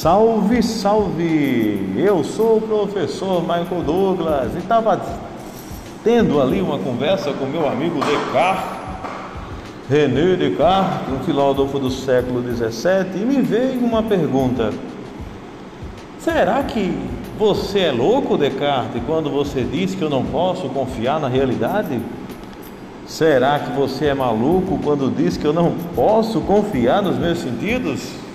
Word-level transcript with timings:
Salve, 0.00 0.62
salve! 0.62 1.92
Eu 1.96 2.22
sou 2.22 2.58
o 2.58 2.60
professor 2.60 3.40
Michael 3.40 3.82
Douglas 3.84 4.54
e 4.54 4.58
estava 4.58 5.02
tendo 6.04 6.40
ali 6.40 6.60
uma 6.60 6.78
conversa 6.78 7.32
com 7.32 7.46
meu 7.46 7.68
amigo 7.68 7.98
Descartes, 7.98 8.78
René 9.90 10.36
Descartes, 10.36 11.12
um 11.12 11.24
filósofo 11.24 11.80
do 11.80 11.90
século 11.90 12.40
XVII, 12.40 13.20
e 13.20 13.24
me 13.24 13.42
veio 13.42 13.80
uma 13.80 14.00
pergunta: 14.00 14.72
será 16.20 16.62
que 16.62 16.96
você 17.36 17.80
é 17.80 17.90
louco, 17.90 18.38
Descartes, 18.38 19.02
quando 19.04 19.28
você 19.28 19.64
diz 19.64 19.96
que 19.96 20.02
eu 20.02 20.08
não 20.08 20.24
posso 20.24 20.68
confiar 20.68 21.18
na 21.18 21.26
realidade? 21.26 22.00
Será 23.04 23.58
que 23.58 23.72
você 23.72 24.06
é 24.06 24.14
maluco 24.14 24.78
quando 24.80 25.12
diz 25.12 25.36
que 25.36 25.44
eu 25.44 25.52
não 25.52 25.74
posso 25.96 26.40
confiar 26.42 27.02
nos 27.02 27.18
meus 27.18 27.40
sentidos? 27.40 28.27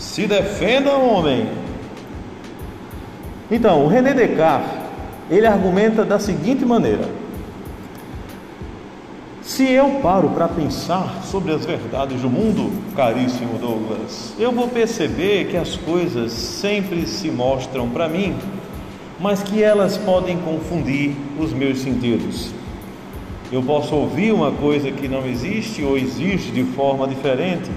Se 0.00 0.26
defenda, 0.26 0.96
homem. 0.96 1.46
Então, 3.50 3.84
o 3.84 3.86
René 3.86 4.14
Descartes, 4.14 4.70
ele 5.30 5.46
argumenta 5.46 6.06
da 6.06 6.18
seguinte 6.18 6.64
maneira: 6.64 7.06
Se 9.42 9.70
eu 9.70 10.00
paro 10.02 10.30
para 10.30 10.48
pensar 10.48 11.20
sobre 11.22 11.52
as 11.52 11.66
verdades 11.66 12.22
do 12.22 12.30
mundo, 12.30 12.72
caríssimo 12.96 13.58
Douglas, 13.58 14.32
eu 14.38 14.50
vou 14.50 14.68
perceber 14.68 15.48
que 15.48 15.56
as 15.58 15.76
coisas 15.76 16.32
sempre 16.32 17.06
se 17.06 17.30
mostram 17.30 17.86
para 17.90 18.08
mim, 18.08 18.34
mas 19.20 19.42
que 19.42 19.62
elas 19.62 19.98
podem 19.98 20.38
confundir 20.38 21.14
os 21.38 21.52
meus 21.52 21.78
sentidos. 21.78 22.54
Eu 23.52 23.62
posso 23.62 23.94
ouvir 23.94 24.32
uma 24.32 24.50
coisa 24.50 24.90
que 24.90 25.06
não 25.06 25.26
existe 25.26 25.84
ou 25.84 25.98
existe 25.98 26.50
de 26.52 26.64
forma 26.64 27.06
diferente 27.06 27.70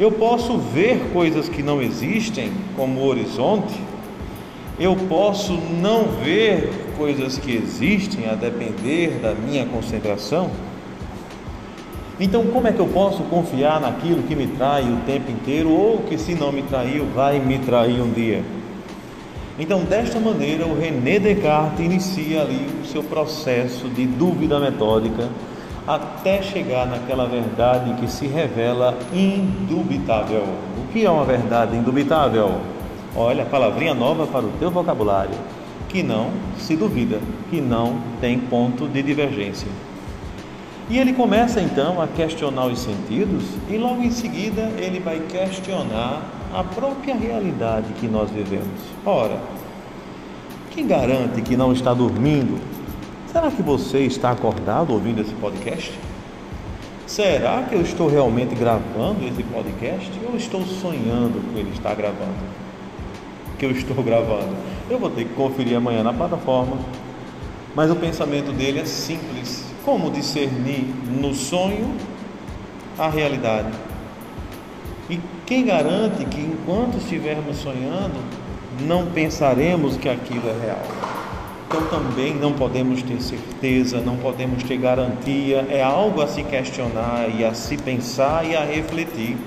eu 0.00 0.10
posso 0.10 0.56
ver 0.56 1.10
coisas 1.12 1.48
que 1.48 1.62
não 1.62 1.82
existem, 1.82 2.50
como 2.76 3.00
o 3.00 3.06
horizonte. 3.06 3.78
Eu 4.78 4.96
posso 5.08 5.52
não 5.52 6.04
ver 6.24 6.70
coisas 6.96 7.38
que 7.38 7.54
existem, 7.54 8.28
a 8.28 8.34
depender 8.34 9.20
da 9.20 9.34
minha 9.34 9.66
concentração. 9.66 10.50
Então, 12.18 12.46
como 12.46 12.68
é 12.68 12.72
que 12.72 12.80
eu 12.80 12.86
posso 12.86 13.22
confiar 13.24 13.80
naquilo 13.80 14.22
que 14.22 14.34
me 14.34 14.46
trai 14.46 14.82
o 14.82 14.96
tempo 15.04 15.30
inteiro 15.30 15.70
ou 15.70 15.98
que, 15.98 16.16
se 16.16 16.34
não 16.34 16.50
me 16.50 16.62
traiu, 16.62 17.06
vai 17.14 17.38
me 17.38 17.58
trair 17.58 18.00
um 18.00 18.10
dia? 18.10 18.42
Então, 19.58 19.84
desta 19.84 20.18
maneira, 20.18 20.66
o 20.66 20.78
René 20.78 21.18
Descartes 21.18 21.84
inicia 21.84 22.40
ali 22.40 22.66
o 22.82 22.86
seu 22.86 23.02
processo 23.02 23.88
de 23.88 24.06
dúvida 24.06 24.58
metódica 24.58 25.28
até 25.86 26.42
chegar 26.42 26.86
naquela 26.86 27.26
verdade 27.26 27.94
que 27.94 28.10
se 28.10 28.26
revela 28.26 28.96
indubitável. 29.12 30.44
O 30.78 30.92
que 30.92 31.04
é 31.04 31.10
uma 31.10 31.24
verdade 31.24 31.76
indubitável? 31.76 32.60
Olha, 33.16 33.44
palavrinha 33.44 33.94
nova 33.94 34.26
para 34.26 34.44
o 34.44 34.52
teu 34.58 34.70
vocabulário, 34.70 35.34
que 35.88 36.02
não 36.02 36.30
se 36.58 36.76
duvida, 36.76 37.20
que 37.50 37.60
não 37.60 37.98
tem 38.20 38.38
ponto 38.38 38.88
de 38.88 39.02
divergência. 39.02 39.68
E 40.88 40.98
ele 40.98 41.12
começa 41.12 41.60
então 41.60 42.00
a 42.00 42.06
questionar 42.06 42.66
os 42.66 42.78
sentidos 42.78 43.44
e 43.68 43.76
logo 43.76 44.02
em 44.02 44.10
seguida 44.10 44.70
ele 44.76 45.00
vai 45.00 45.20
questionar 45.20 46.22
a 46.52 46.62
própria 46.62 47.14
realidade 47.14 47.92
que 47.98 48.06
nós 48.06 48.30
vivemos. 48.30 48.80
Ora, 49.04 49.38
quem 50.70 50.86
garante 50.86 51.40
que 51.40 51.56
não 51.56 51.72
está 51.72 51.94
dormindo 51.94 52.60
Será 53.32 53.50
que 53.50 53.62
você 53.62 54.00
está 54.00 54.30
acordado 54.30 54.92
ouvindo 54.92 55.22
esse 55.22 55.32
podcast? 55.32 55.98
Será 57.06 57.62
que 57.62 57.74
eu 57.74 57.80
estou 57.80 58.06
realmente 58.06 58.54
gravando 58.54 59.26
esse 59.26 59.42
podcast 59.44 60.10
ou 60.28 60.36
estou 60.36 60.62
sonhando 60.66 61.42
com 61.50 61.58
ele 61.58 61.70
estar 61.70 61.94
gravando? 61.94 62.36
Que 63.58 63.64
eu 63.64 63.70
estou 63.70 63.96
gravando. 64.04 64.54
Eu 64.90 64.98
vou 64.98 65.08
ter 65.08 65.24
que 65.24 65.32
conferir 65.32 65.78
amanhã 65.78 66.02
na 66.02 66.12
plataforma. 66.12 66.76
Mas 67.74 67.90
o 67.90 67.96
pensamento 67.96 68.52
dele 68.52 68.80
é 68.80 68.84
simples: 68.84 69.64
como 69.82 70.10
discernir 70.10 70.84
no 71.18 71.32
sonho 71.32 71.90
a 72.98 73.08
realidade? 73.08 73.72
E 75.08 75.18
quem 75.46 75.64
garante 75.64 76.22
que 76.26 76.40
enquanto 76.42 76.98
estivermos 76.98 77.56
sonhando, 77.56 78.22
não 78.82 79.06
pensaremos 79.06 79.96
que 79.96 80.10
aquilo 80.10 80.50
é 80.50 80.66
real? 80.66 81.11
Então 81.72 81.86
também 81.86 82.34
não 82.34 82.52
podemos 82.52 83.02
ter 83.02 83.18
certeza, 83.22 83.98
não 83.98 84.18
podemos 84.18 84.62
ter 84.62 84.76
garantia, 84.76 85.66
é 85.70 85.82
algo 85.82 86.20
a 86.20 86.26
se 86.26 86.42
questionar 86.42 87.30
e 87.34 87.46
a 87.46 87.54
se 87.54 87.78
pensar 87.78 88.44
e 88.44 88.54
a 88.54 88.62
refletir. 88.62 89.38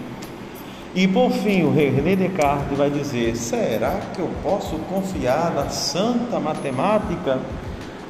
E 0.96 1.08
por 1.08 1.30
fim, 1.30 1.62
o 1.62 1.72
René 1.72 2.16
Descartes 2.16 2.76
vai 2.76 2.90
dizer: 2.90 3.36
será 3.36 4.00
que 4.12 4.22
eu 4.22 4.32
posso 4.42 4.76
confiar 4.90 5.54
na 5.54 5.70
santa 5.70 6.40
matemática, 6.40 7.38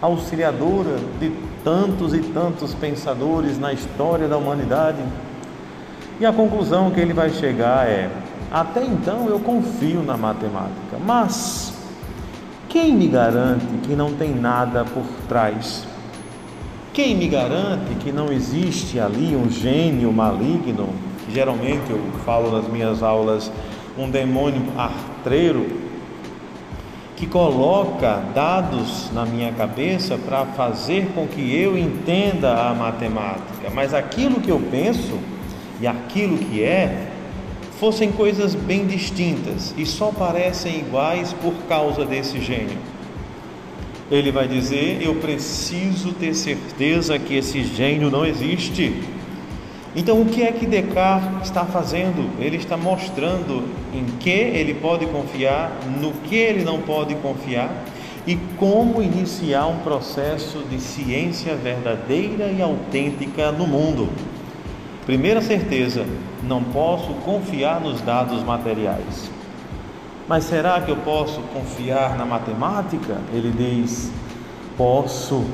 auxiliadora 0.01 0.95
de 1.19 1.33
tantos 1.61 2.13
e 2.13 2.19
tantos 2.19 2.73
pensadores 2.73 3.59
na 3.59 3.73
história 3.73 4.29
da 4.29 4.37
humanidade? 4.37 5.03
E 6.21 6.25
a 6.25 6.31
conclusão 6.31 6.89
que 6.89 7.01
ele 7.01 7.11
vai 7.11 7.31
chegar 7.31 7.85
é: 7.85 8.09
até 8.49 8.81
então 8.85 9.27
eu 9.27 9.41
confio 9.41 10.01
na 10.03 10.15
matemática, 10.15 10.97
mas 11.05 11.74
quem 12.75 12.93
me 12.93 13.07
garante 13.07 13.65
que 13.83 13.95
não 13.95 14.11
tem 14.15 14.35
nada 14.35 14.83
por 14.83 15.05
trás? 15.29 15.87
Quem 16.93 17.15
me 17.15 17.25
garante 17.25 17.95
que 18.03 18.11
não 18.11 18.33
existe 18.33 18.99
ali 18.99 19.33
um 19.33 19.49
gênio 19.49 20.11
maligno? 20.11 20.89
Geralmente 21.29 21.89
eu 21.89 22.01
falo 22.25 22.51
nas 22.51 22.67
minhas 22.67 23.01
aulas 23.01 23.49
um 23.97 24.09
demônio 24.09 24.61
artreiro 24.77 25.65
que 27.15 27.25
coloca 27.25 28.21
dados 28.35 29.09
na 29.13 29.25
minha 29.25 29.53
cabeça 29.53 30.17
para 30.17 30.45
fazer 30.47 31.13
com 31.15 31.25
que 31.27 31.55
eu 31.55 31.77
entenda 31.77 32.55
a 32.55 32.73
matemática, 32.73 33.69
mas 33.73 33.93
aquilo 33.93 34.41
que 34.41 34.51
eu 34.51 34.59
penso 34.69 35.17
e 35.79 35.87
aquilo 35.87 36.37
que 36.37 36.61
é 36.61 37.13
fossem 37.79 38.11
coisas 38.11 38.55
bem 38.55 38.85
distintas 38.85 39.73
e 39.77 39.85
só 39.85 40.11
parecem 40.11 40.79
iguais 40.79 41.33
por 41.33 41.53
causa 41.67 42.05
desse 42.05 42.39
gênio. 42.39 42.77
Ele 44.09 44.31
vai 44.31 44.47
dizer: 44.47 45.01
Eu 45.01 45.15
preciso 45.15 46.13
ter 46.13 46.33
certeza 46.33 47.17
que 47.17 47.35
esse 47.35 47.63
gênio 47.63 48.09
não 48.09 48.25
existe. 48.25 48.93
Então, 49.95 50.21
o 50.21 50.25
que 50.25 50.43
é 50.43 50.51
que 50.51 50.65
Descartes 50.65 51.47
está 51.47 51.65
fazendo? 51.65 52.29
Ele 52.39 52.57
está 52.57 52.75
mostrando 52.75 53.63
em 53.93 54.05
que 54.19 54.29
ele 54.29 54.73
pode 54.73 55.05
confiar, 55.05 55.71
no 56.01 56.11
que 56.11 56.35
ele 56.35 56.63
não 56.65 56.81
pode 56.81 57.15
confiar 57.15 57.85
e 58.27 58.35
como 58.57 59.01
iniciar 59.01 59.67
um 59.67 59.77
processo 59.79 60.63
de 60.69 60.81
ciência 60.81 61.55
verdadeira 61.55 62.51
e 62.51 62.61
autêntica 62.61 63.51
no 63.51 63.67
mundo. 63.67 64.09
Primeira 65.05 65.41
certeza: 65.41 66.05
não 66.43 66.63
posso 66.63 67.13
confiar 67.25 67.79
nos 67.79 68.01
dados 68.01 68.43
materiais. 68.43 69.29
Mas 70.27 70.45
será 70.45 70.81
que 70.81 70.89
eu 70.89 70.97
posso 70.97 71.39
confiar 71.53 72.17
na 72.17 72.25
matemática? 72.25 73.17
Ele 73.31 73.51
diz: 73.51 74.11
posso, 74.75 75.45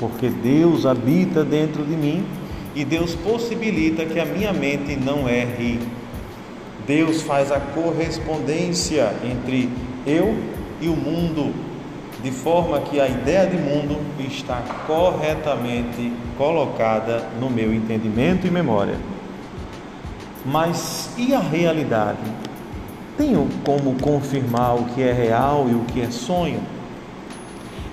porque 0.00 0.28
Deus 0.28 0.84
habita 0.84 1.44
dentro 1.44 1.84
de 1.84 1.96
mim 1.96 2.24
e 2.74 2.84
Deus 2.84 3.14
possibilita 3.14 4.04
que 4.04 4.18
a 4.18 4.24
minha 4.24 4.52
mente 4.52 4.96
não 4.96 5.28
erre. 5.28 5.78
Deus 6.86 7.22
faz 7.22 7.52
a 7.52 7.60
correspondência 7.60 9.12
entre 9.22 9.70
eu 10.06 10.34
e 10.80 10.88
o 10.88 10.96
mundo 10.96 11.52
de 12.22 12.30
forma 12.32 12.80
que 12.80 13.00
a 13.00 13.08
ideia 13.08 13.46
de 13.46 13.56
mundo 13.56 14.00
está 14.18 14.62
corretamente 14.86 16.12
colocada 16.36 17.28
no 17.40 17.48
meu 17.48 17.72
entendimento 17.72 18.46
e 18.46 18.50
memória. 18.50 18.96
Mas 20.44 21.10
e 21.16 21.32
a 21.32 21.38
realidade? 21.38 22.18
Tenho 23.16 23.48
como 23.64 23.94
confirmar 24.00 24.76
o 24.76 24.84
que 24.86 25.02
é 25.02 25.12
real 25.12 25.66
e 25.68 25.74
o 25.74 25.80
que 25.80 26.00
é 26.00 26.10
sonho? 26.10 26.60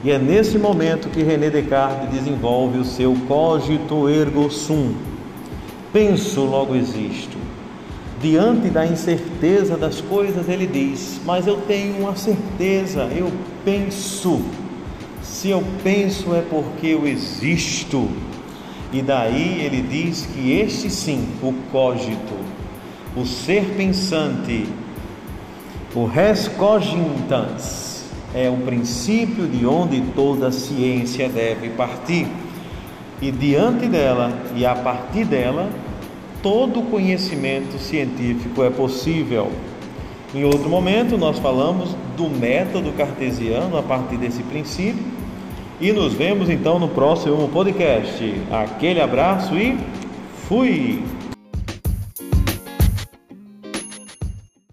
E 0.03 0.11
é 0.11 0.19
nesse 0.19 0.57
momento 0.57 1.09
que 1.09 1.23
René 1.23 1.49
Descartes 1.49 2.09
desenvolve 2.09 2.77
o 2.77 2.85
seu 2.85 3.15
cogito 3.27 4.07
ergo 4.07 4.51
sum. 4.51 4.93
Penso, 5.91 6.41
logo 6.41 6.75
existo. 6.75 7.37
Diante 8.21 8.69
da 8.69 8.85
incerteza 8.85 9.75
das 9.75 10.01
coisas, 10.01 10.47
ele 10.47 10.67
diz: 10.67 11.19
Mas 11.25 11.47
eu 11.47 11.57
tenho 11.57 11.97
uma 11.97 12.15
certeza, 12.15 13.09
eu 13.15 13.31
penso. 13.65 14.41
Se 15.21 15.49
eu 15.49 15.61
penso 15.83 16.33
é 16.33 16.41
porque 16.41 16.87
eu 16.87 17.05
existo. 17.05 18.07
E 18.93 19.01
daí 19.01 19.61
ele 19.61 19.81
diz 19.81 20.25
que 20.27 20.53
este 20.53 20.89
sim, 20.89 21.27
o 21.41 21.51
cogito, 21.71 22.35
o 23.17 23.25
ser 23.25 23.65
pensante, 23.75 24.69
o 25.93 26.05
res 26.05 26.47
cogitans, 26.47 28.05
é 28.33 28.49
o 28.49 28.57
princípio 28.57 29.47
de 29.47 29.65
onde 29.65 29.99
toda 30.13 30.51
ciência 30.51 31.27
deve 31.27 31.69
partir. 31.69 32.27
E 33.21 33.31
diante 33.31 33.87
dela 33.87 34.31
e 34.55 34.65
a 34.65 34.75
partir 34.75 35.25
dela, 35.25 35.69
todo 36.41 36.81
conhecimento 36.83 37.77
científico 37.79 38.63
é 38.63 38.69
possível. 38.69 39.51
Em 40.35 40.43
outro 40.43 40.69
momento, 40.69 41.17
nós 41.17 41.39
falamos 41.39 41.95
do 42.17 42.27
método 42.29 42.91
cartesiano 42.91 43.77
a 43.77 43.81
partir 43.81 44.17
desse 44.17 44.43
princípio. 44.43 45.01
E 45.79 45.93
nos 45.93 46.13
vemos 46.13 46.49
então 46.49 46.77
no 46.77 46.89
próximo 46.89 47.47
podcast. 47.47 48.35
Aquele 48.51 48.99
abraço 48.99 49.55
e 49.55 49.77
fui! 50.45 51.01